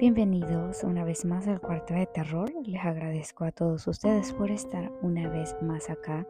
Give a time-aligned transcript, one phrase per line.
[0.00, 2.50] Bienvenidos una vez más al cuarto de terror.
[2.64, 6.26] Les agradezco a todos ustedes por estar una vez más acá.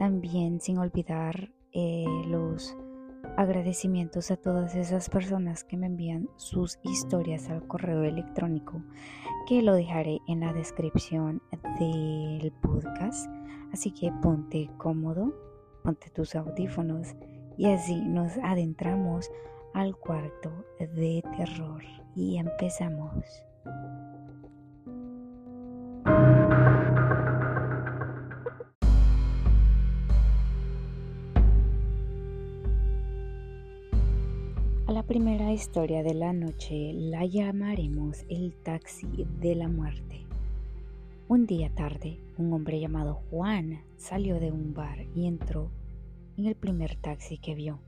[0.00, 2.76] También sin olvidar eh, los
[3.36, 8.82] agradecimientos a todas esas personas que me envían sus historias al correo electrónico
[9.46, 11.40] que lo dejaré en la descripción
[11.78, 13.30] del podcast.
[13.72, 15.32] Así que ponte cómodo,
[15.84, 17.14] ponte tus audífonos
[17.56, 19.30] y así nos adentramos
[19.74, 21.82] al cuarto de terror
[22.14, 23.24] y empezamos.
[34.86, 40.26] A la primera historia de la noche la llamaremos el taxi de la muerte.
[41.28, 45.70] Un día tarde, un hombre llamado Juan salió de un bar y entró
[46.36, 47.78] en el primer taxi que vio.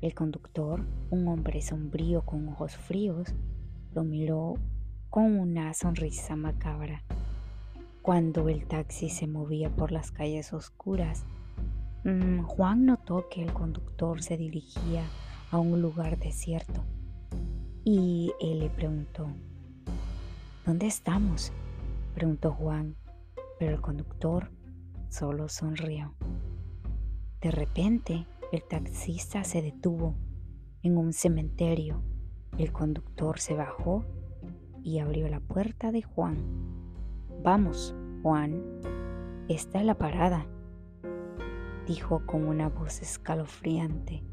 [0.00, 3.34] El conductor, un hombre sombrío con ojos fríos,
[3.92, 4.54] lo miró
[5.10, 7.02] con una sonrisa macabra.
[8.00, 11.24] Cuando el taxi se movía por las calles oscuras,
[12.04, 15.04] mm, Juan notó que el conductor se dirigía
[15.50, 16.82] a un lugar desierto
[17.84, 19.28] y él le preguntó,
[20.64, 21.52] ¿Dónde estamos?
[22.14, 22.96] preguntó Juan,
[23.58, 24.50] pero el conductor
[25.10, 26.14] solo sonrió.
[27.42, 30.16] De repente, el taxista se detuvo
[30.82, 32.02] en un cementerio.
[32.58, 34.04] El conductor se bajó
[34.82, 36.36] y abrió la puerta de Juan.
[37.42, 38.60] Vamos, Juan,
[39.48, 40.46] esta es la parada,
[41.86, 44.24] dijo con una voz escalofriante.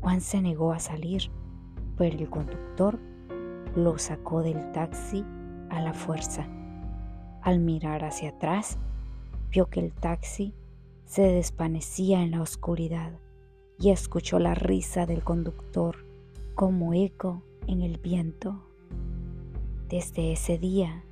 [0.00, 1.30] Juan se negó a salir,
[1.96, 2.98] pero el conductor
[3.76, 5.24] lo sacó del taxi
[5.70, 6.48] a la fuerza.
[7.40, 8.78] Al mirar hacia atrás,
[9.50, 10.54] vio que el taxi
[11.04, 13.12] se desvanecía en la oscuridad
[13.78, 16.06] y escuchó la risa del conductor
[16.54, 18.62] como eco en el viento.
[19.88, 21.04] Desde ese día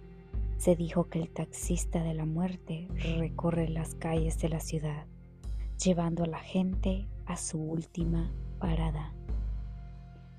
[0.57, 2.87] se dijo que el taxista de la muerte
[3.19, 5.07] recorre las calles de la ciudad,
[5.83, 9.15] llevando a la gente a su última parada.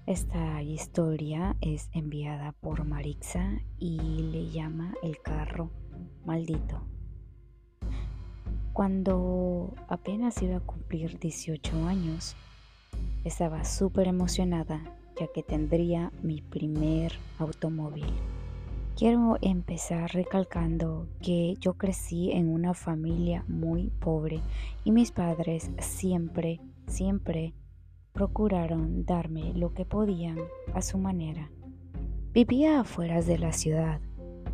[0.05, 3.97] Esta historia es enviada por Marixa y
[4.31, 5.71] le llama El carro
[6.25, 6.90] maldito.
[8.73, 12.35] Cuando apenas iba a cumplir 18 años,
[13.25, 14.81] estaba súper emocionada
[15.19, 18.05] ya que tendría mi primer automóvil.
[18.95, 24.41] Quiero empezar recalcando que yo crecí en una familia muy pobre
[24.83, 27.53] y mis padres siempre, siempre
[28.13, 30.37] procuraron darme lo que podían
[30.73, 31.49] a su manera.
[32.33, 33.99] Vivía afuera de la ciudad,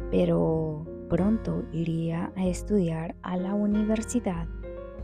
[0.10, 4.46] pero Pronto iría a estudiar a la universidad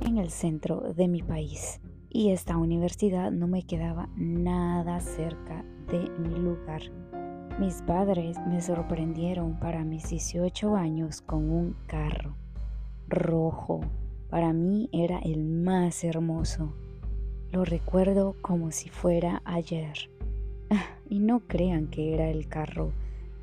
[0.02, 6.10] en el centro de mi país y esta universidad no me quedaba nada cerca de
[6.20, 6.82] mi lugar.
[7.58, 12.36] Mis padres me sorprendieron para mis 18 años con un carro
[13.08, 13.80] rojo.
[14.30, 16.74] Para mí era el más hermoso.
[17.50, 20.10] Lo recuerdo como si fuera ayer.
[21.10, 22.92] Y no crean que era el carro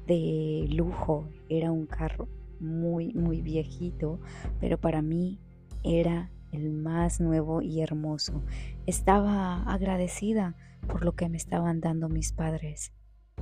[0.07, 2.27] de lujo, era un carro
[2.61, 4.21] muy, muy viejito,
[4.61, 5.39] pero para mí
[5.83, 8.43] era el más nuevo y hermoso.
[8.87, 10.57] Estaba agradecida
[10.87, 12.93] por lo que me estaban dando mis padres.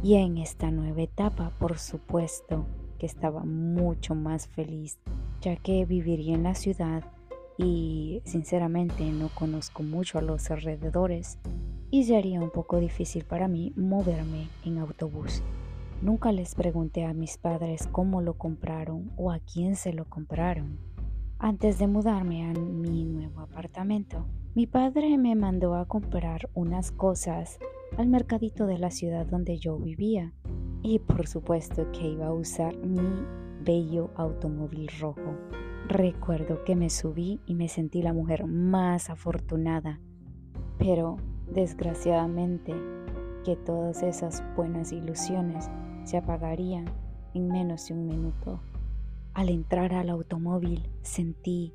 [0.03, 2.67] Y en esta nueva etapa, por supuesto,
[2.99, 4.99] que estaba mucho más feliz,
[5.41, 7.05] ya que viviría en la ciudad
[7.57, 11.39] y sinceramente no conozco mucho a los alrededores
[11.91, 15.43] y sería un poco difícil para mí moverme en autobús.
[16.01, 20.79] Nunca les pregunté a mis padres cómo lo compraron o a quién se lo compraron.
[21.41, 27.59] Antes de mudarme a mi nuevo apartamento, mi padre me mandó a comprar unas cosas
[27.97, 30.33] al mercadito de la ciudad donde yo vivía.
[30.83, 33.27] Y por supuesto que iba a usar mi
[33.65, 35.35] bello automóvil rojo.
[35.89, 40.01] Recuerdo que me subí y me sentí la mujer más afortunada.
[40.79, 41.17] Pero,
[41.53, 42.73] desgraciadamente,
[43.45, 45.69] que todas esas buenas ilusiones
[46.09, 46.23] se
[47.35, 48.61] en menos de un minuto.
[49.35, 51.75] Al entrar al automóvil sentí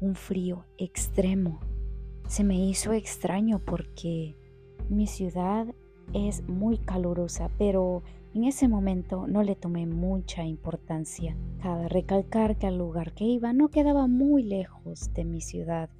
[0.00, 1.60] un frío extremo.
[2.26, 4.36] Se me hizo extraño porque
[4.88, 5.66] mi ciudad
[6.14, 8.02] es muy calurosa, pero
[8.34, 11.36] en ese momento no le tomé mucha importancia.
[11.60, 15.90] Cabe recalcar que al lugar que iba no quedaba muy lejos de mi ciudad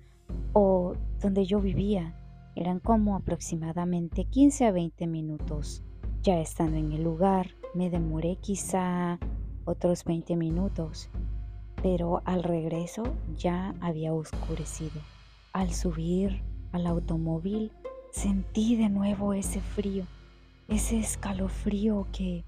[0.55, 2.19] o donde yo vivía.
[2.57, 5.83] Eran como aproximadamente 15 a 20 minutos.
[6.23, 9.19] Ya estando en el lugar, me demoré quizá
[9.65, 11.11] otros 20 minutos,
[11.83, 13.03] pero al regreso
[13.37, 15.01] ya había oscurecido.
[15.53, 16.43] Al subir
[16.73, 17.73] al automóvil
[18.13, 20.07] sentí de nuevo ese frío,
[20.69, 22.45] ese escalofrío que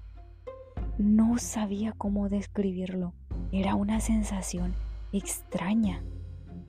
[0.97, 3.13] no sabía cómo describirlo.
[3.51, 4.73] Era una sensación
[5.11, 6.03] extraña.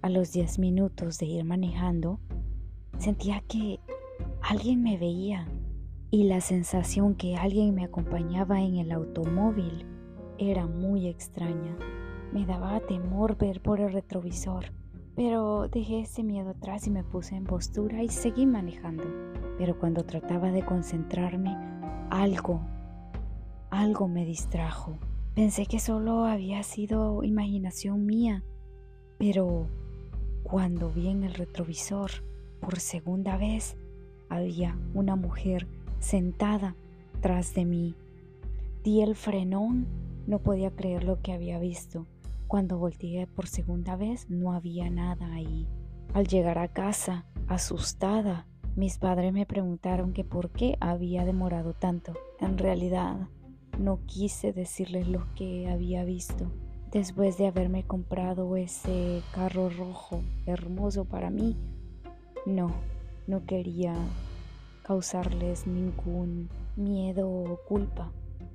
[0.01, 2.21] A los 10 minutos de ir manejando,
[2.99, 3.81] sentía que
[4.43, 5.49] alguien me veía
[6.11, 9.85] y la sensación que alguien me acompañaba en el automóvil
[10.39, 11.77] era muy extraña.
[12.33, 14.73] Me daba temor ver por el retrovisor,
[15.15, 19.05] pero dejé ese miedo atrás y me puse en postura y seguí manejando.
[19.59, 21.57] Pero cuando trataba de concentrarme,
[22.11, 22.61] algo,
[23.71, 24.97] algo me distrajo.
[25.35, 28.43] Pensé que solo había sido imaginación mía,
[29.19, 29.67] pero
[30.43, 32.11] cuando vi en el retrovisor
[32.61, 33.77] por segunda vez,
[34.31, 35.67] había una mujer
[36.01, 36.75] sentada
[37.21, 37.95] tras de mí.
[38.85, 39.87] Di el frenón,
[40.27, 42.07] no podía creer lo que había visto.
[42.47, 45.67] Cuando volteé por segunda vez no había nada ahí.
[46.15, 48.47] Al llegar a casa, asustada,
[48.77, 52.15] mis padres me preguntaron que por qué había demorado tanto.
[52.41, 53.29] En realidad,
[53.79, 56.51] no quise decirles lo que había visto.
[56.91, 61.57] Después de haberme comprado ese carro rojo hermoso para mí,
[62.47, 62.71] no,
[63.27, 63.95] no quería
[64.89, 68.11] causarles ningún miedo o culpa.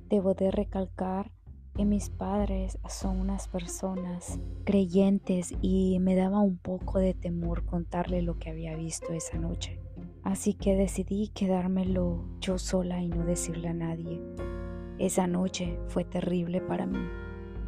[0.08, 1.30] Debo de recalcar
[1.76, 8.20] que mis padres son unas personas creyentes y me daba un poco de temor contarle
[8.20, 9.78] lo que había visto esa noche.
[10.24, 14.20] Así que decidí quedármelo yo sola y no decirle a nadie.
[14.98, 17.06] Esa noche fue terrible para mí.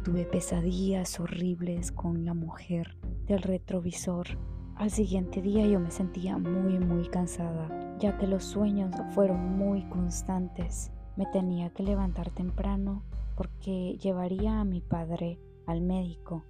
[0.03, 2.97] Tuve pesadillas horribles con la mujer
[3.27, 4.56] del retrovisor.
[4.77, 9.81] Al siguiente día yo me sentía muy muy cansada, ya que los sueños fueron muy
[9.89, 10.91] constantes.
[11.15, 13.01] Me tenía que levantar temprano
[13.35, 16.43] porque llevaría a mi padre al médico.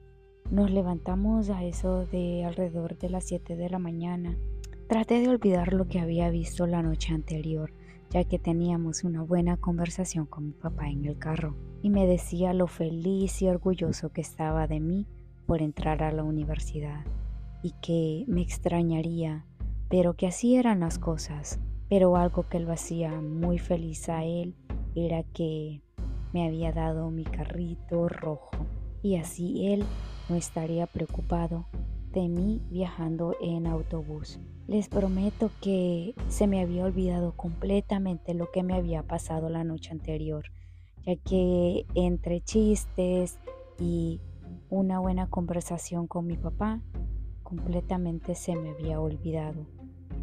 [0.51, 4.37] Nos levantamos a eso de alrededor de las 7 de la mañana.
[4.89, 7.71] Traté de olvidar lo que había visto la noche anterior,
[8.09, 12.53] ya que teníamos una buena conversación con mi papá en el carro y me decía
[12.53, 15.05] lo feliz y orgulloso que estaba de mí
[15.45, 17.05] por entrar a la universidad
[17.61, 19.45] y que me extrañaría,
[19.89, 21.59] pero que así eran las cosas.
[21.89, 24.55] Pero algo que lo hacía muy feliz a él
[24.95, 25.81] era que
[26.33, 28.51] me había dado mi carrito rojo
[29.01, 29.85] y así él
[30.27, 31.67] no estaría preocupado
[32.11, 34.39] de mí viajando en autobús.
[34.67, 39.91] Les prometo que se me había olvidado completamente lo que me había pasado la noche
[39.91, 40.43] anterior,
[41.05, 43.39] ya que entre chistes
[43.79, 44.19] y
[44.69, 46.81] una buena conversación con mi papá,
[47.47, 49.65] completamente se me había olvidado.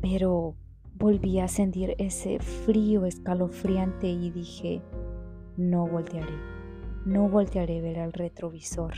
[0.02, 0.56] Pero
[0.94, 4.82] volví a sentir ese frío escalofriante y dije,
[5.56, 6.36] no voltearé,
[7.06, 8.92] no voltearé a ver al retrovisor.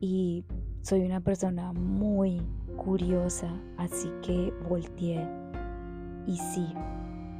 [0.00, 0.46] Y
[0.80, 2.40] soy una persona muy
[2.78, 5.28] curiosa, así que volteé.
[6.26, 6.72] Y sí,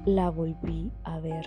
[0.05, 1.47] la volví a ver,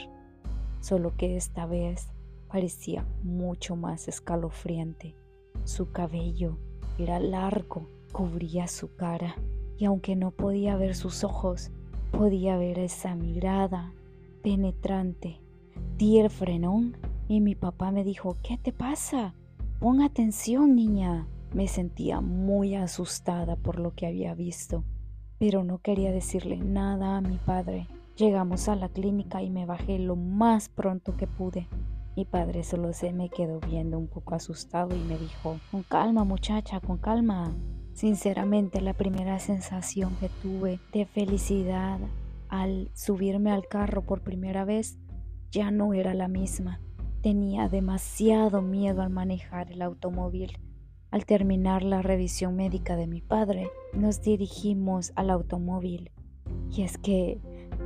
[0.80, 2.08] solo que esta vez
[2.48, 5.16] parecía mucho más escalofriante.
[5.64, 6.58] Su cabello
[6.98, 9.36] era largo, cubría su cara,
[9.78, 11.72] y aunque no podía ver sus ojos,
[12.12, 13.94] podía ver esa mirada
[14.42, 15.40] penetrante.
[15.98, 16.98] Di el frenón
[17.28, 19.34] y mi papá me dijo, ¿qué te pasa?
[19.80, 21.28] Pon atención, niña.
[21.54, 24.84] Me sentía muy asustada por lo que había visto,
[25.40, 27.88] pero no quería decirle nada a mi padre.
[28.18, 31.68] Llegamos a la clínica y me bajé lo más pronto que pude.
[32.16, 36.26] Mi padre solo se me quedó viendo un poco asustado y me dijo, con calma
[36.26, 37.56] muchacha, con calma.
[38.00, 42.00] Sinceramente la primera sensación que tuve de felicidad
[42.48, 44.98] al subirme al carro por primera vez
[45.52, 46.80] ya no era la misma.
[47.22, 50.58] Tenía demasiado miedo al manejar el automóvil.
[51.12, 56.10] Al terminar la revisión médica de mi padre, nos dirigimos al automóvil.
[56.72, 57.42] Y es que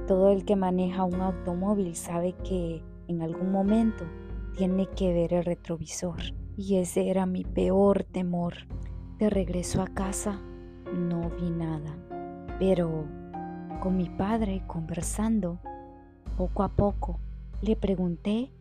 [0.08, 4.06] todo el que maneja un automóvil sabe que en algún momento
[4.56, 6.22] tiene que ver el retrovisor.
[6.56, 8.54] Y ese era mi peor temor.
[9.24, 10.42] De regreso a casa
[10.94, 11.96] no vi nada.
[12.60, 13.06] Pero
[13.82, 15.60] con mi padre conversando,
[16.36, 17.22] poco a poco,
[17.62, 18.52] le pregunté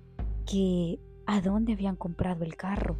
[0.46, 2.94] que a dónde habían comprado el carro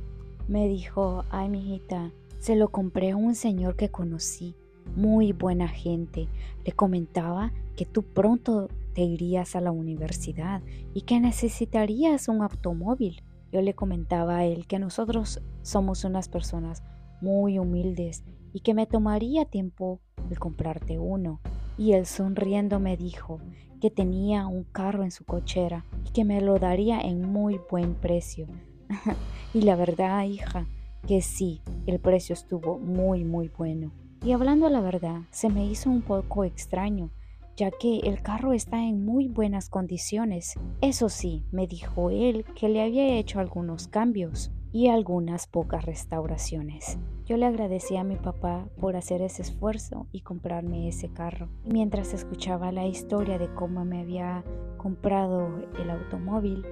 [0.48, 4.56] me dijo, ay mijita, se lo compré a un señor que conocí,
[4.96, 6.26] muy buena gente.
[6.64, 10.62] Le comentaba que tú pronto te irías a la universidad
[10.94, 13.22] y que necesitarías un automóvil.
[13.52, 16.82] Yo le comentaba a él que nosotros somos unas personas
[17.22, 20.00] muy humildes y que me tomaría tiempo
[20.30, 21.40] el comprarte uno.
[21.78, 23.40] Y él sonriendo me dijo
[23.80, 27.94] que tenía un carro en su cochera y que me lo daría en muy buen
[27.94, 28.46] precio.
[29.54, 30.66] y la verdad, hija,
[31.06, 33.92] que sí, el precio estuvo muy, muy bueno.
[34.24, 37.10] Y hablando la verdad, se me hizo un poco extraño,
[37.56, 40.54] ya que el carro está en muy buenas condiciones.
[40.80, 46.98] Eso sí, me dijo él que le había hecho algunos cambios y algunas pocas restauraciones.
[47.26, 51.48] Yo le agradecí a mi papá por hacer ese esfuerzo y comprarme ese carro.
[51.64, 54.44] mientras escuchaba la historia de cómo me había
[54.78, 55.48] comprado
[55.78, 56.64] el automóvil,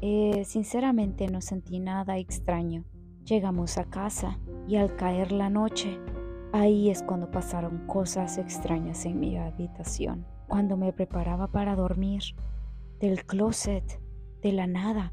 [0.00, 2.84] eh, sinceramente no sentí nada extraño.
[3.24, 5.98] Llegamos a casa y al caer la noche,
[6.52, 10.26] ahí es cuando pasaron cosas extrañas en mi habitación.
[10.48, 12.22] Cuando me preparaba para dormir,
[12.98, 14.00] del closet,
[14.42, 15.12] de la nada,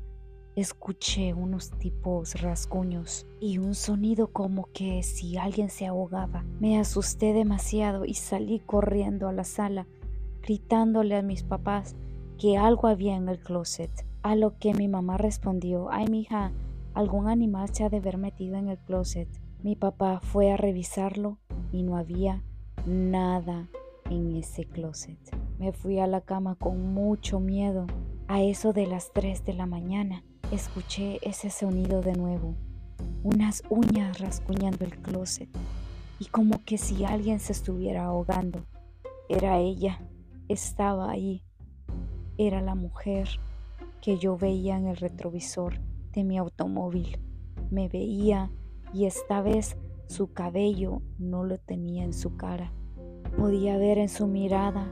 [0.62, 6.44] escuché unos tipos rasguños y un sonido como que si alguien se ahogaba.
[6.60, 9.86] Me asusté demasiado y salí corriendo a la sala,
[10.42, 11.96] gritándole a mis papás
[12.40, 13.92] que algo había en el closet.
[14.24, 16.52] A lo que mi mamá respondió, ay mija,
[16.96, 19.30] algún animal se ha de haber metido en el closet.
[19.62, 21.38] Mi papá fue a revisarlo
[21.72, 22.44] y no había
[22.88, 23.70] nada
[24.10, 25.20] en ese closet.
[25.60, 27.86] Me fui a la cama con mucho miedo.
[28.28, 32.56] A eso de las 3 de la mañana escuché ese sonido de nuevo,
[33.24, 35.50] unas uñas rasguñando el closet
[36.20, 38.66] y como que si alguien se estuviera ahogando.
[39.30, 40.00] Era ella,
[40.48, 41.44] estaba ahí,
[42.38, 43.28] era la mujer
[44.02, 45.80] que yo veía en el retrovisor
[46.14, 47.20] de mi automóvil.
[47.70, 48.50] Me veía
[48.94, 49.76] y esta vez
[50.08, 52.72] su cabello no lo tenía en su cara.
[53.38, 54.90] Podía ver en su mirada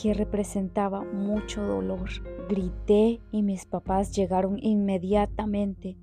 [0.00, 2.08] que representaba mucho dolor.
[2.48, 5.96] Grité y mis papás llegaron inmediatamente.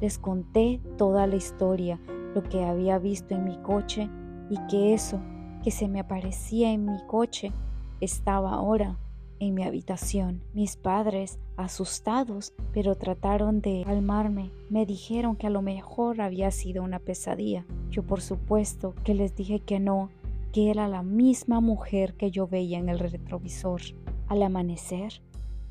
[0.00, 2.00] Les conté toda la historia,
[2.34, 4.08] lo que había visto en mi coche
[4.48, 5.20] y que eso
[5.62, 7.52] que se me aparecía en mi coche
[8.00, 8.98] estaba ahora
[9.40, 10.42] en mi habitación.
[10.52, 16.82] Mis padres, asustados, pero trataron de calmarme, me dijeron que a lo mejor había sido
[16.82, 17.66] una pesadilla.
[17.90, 20.10] Yo por supuesto que les dije que no,
[20.52, 23.80] que era la misma mujer que yo veía en el retrovisor.
[24.26, 25.22] Al amanecer,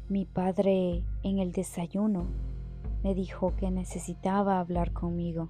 [0.07, 2.25] mi padre en el desayuno
[3.03, 5.49] me dijo que necesitaba hablar conmigo.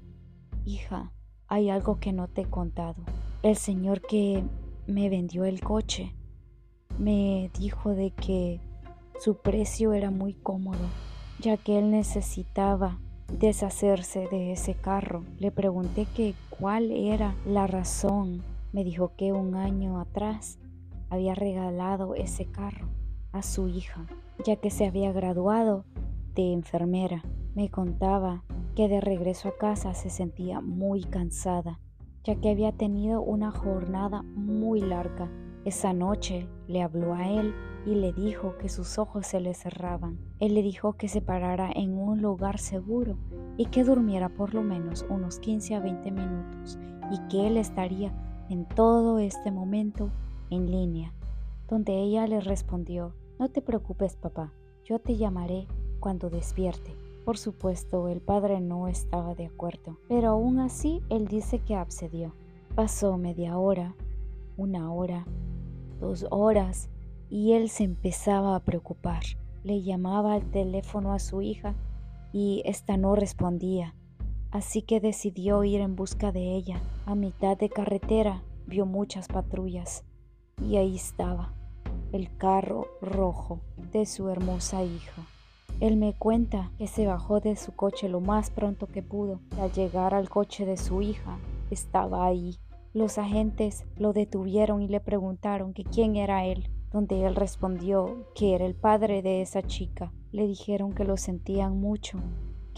[0.66, 1.12] Hija,
[1.48, 3.04] hay algo que no te he contado.
[3.42, 4.44] El señor que
[4.88, 6.14] me vendió el coche
[6.98, 8.60] me dijo de que
[9.20, 10.86] su precio era muy cómodo,
[11.40, 13.00] ya que él necesitaba
[13.38, 15.24] deshacerse de ese carro.
[15.38, 20.60] Le pregunté que cuál era la razón me dijo que un año atrás
[21.10, 22.88] había regalado ese carro
[23.32, 24.06] a su hija,
[24.46, 25.86] ya que se había graduado
[26.36, 27.24] de enfermera.
[27.56, 28.44] Me contaba
[28.76, 31.80] que de regreso a casa se sentía muy cansada,
[32.24, 35.30] ya que había tenido una jornada muy larga.
[35.66, 37.54] Esa noche le habló a él
[37.86, 40.20] y le dijo que sus ojos se le cerraban.
[40.40, 43.18] Él le dijo que se parara en un lugar seguro
[43.58, 46.80] y que durmiera por lo menos unos 15 a 20 minutos
[47.12, 48.14] y que él estaría
[48.50, 50.12] en todo este momento
[50.50, 51.14] en línea,
[51.68, 54.52] donde ella le respondió, no te preocupes papá,
[54.84, 55.68] yo te llamaré
[56.00, 56.96] cuando despierte.
[57.26, 62.34] Por supuesto, el padre no estaba de acuerdo, pero aún así él dice que accedió.
[62.76, 63.96] Pasó media hora,
[64.58, 65.26] una hora,
[66.00, 66.90] dos horas,
[67.30, 69.22] y él se empezaba a preocupar.
[69.64, 71.76] Le llamaba al teléfono a su hija
[72.34, 73.94] y ésta no respondía
[74.52, 76.82] así que decidió ir en busca de ella.
[77.06, 80.04] A mitad de carretera vio muchas patrullas
[80.64, 81.54] y ahí estaba
[82.12, 85.26] el carro rojo de su hermosa hija.
[85.80, 89.72] Él me cuenta que se bajó de su coche lo más pronto que pudo al
[89.72, 91.40] llegar al coche de su hija
[91.72, 92.58] estaba ahí.
[92.94, 98.56] Los agentes lo detuvieron y le preguntaron que quién era él, donde él respondió que
[98.56, 100.12] era el padre de esa chica.
[100.32, 102.20] Le dijeron que lo sentían mucho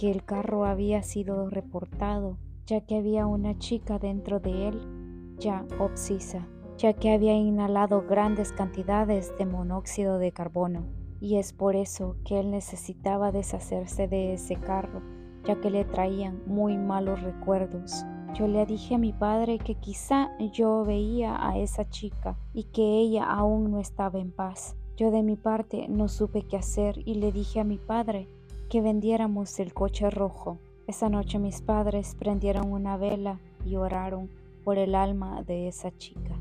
[0.01, 5.63] que el carro había sido reportado, ya que había una chica dentro de él, ya
[5.79, 10.87] obsisa, ya que había inhalado grandes cantidades de monóxido de carbono,
[11.19, 15.03] y es por eso que él necesitaba deshacerse de ese carro,
[15.43, 18.03] ya que le traían muy malos recuerdos.
[18.33, 22.81] Yo le dije a mi padre que quizá yo veía a esa chica y que
[22.81, 24.75] ella aún no estaba en paz.
[24.97, 28.29] Yo de mi parte no supe qué hacer y le dije a mi padre
[28.71, 30.57] que vendiéramos el coche rojo.
[30.87, 34.29] Esa noche mis padres prendieron una vela y oraron
[34.63, 36.39] por el alma de esa chica.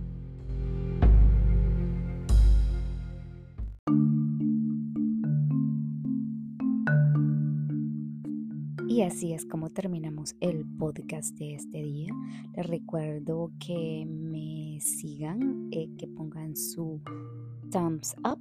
[8.87, 12.13] Y así es como terminamos el podcast de este día.
[12.57, 17.01] Les recuerdo que me sigan, eh, que pongan su
[17.71, 18.41] thumbs up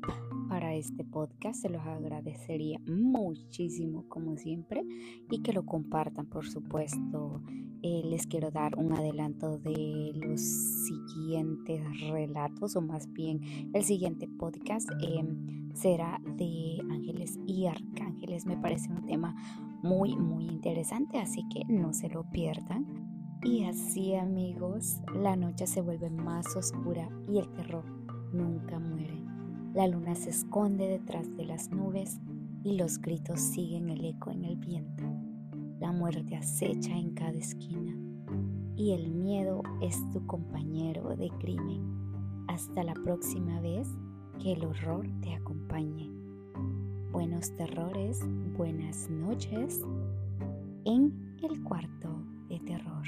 [0.49, 1.61] para este podcast.
[1.61, 4.83] Se los agradecería muchísimo como siempre
[5.29, 7.41] y que lo compartan por supuesto
[7.81, 14.27] eh, les quiero dar un adelanto de los siguientes relatos, o más bien el siguiente
[14.27, 18.45] podcast em, será de ángeles y arcángeles.
[18.45, 19.33] Me parece un tema
[19.81, 22.85] muy, muy interesante, así que no se lo pierdan.
[23.43, 29.19] Y así amigos, la noche se vuelve más oscura y el terror nunca muere.
[29.73, 32.19] La luna se esconde detrás de las nubes
[32.63, 35.03] y los gritos siguen el eco en el viento.
[35.79, 37.95] La muerte acecha en cada esquina
[38.75, 41.81] y el miedo es tu compañero de crimen.
[42.47, 43.87] Hasta la próxima vez
[44.39, 46.09] que el horror te acompañe.
[47.11, 48.21] Buenos terrores,
[48.57, 49.81] buenas noches
[50.85, 52.09] en el cuarto
[52.47, 53.05] de terror.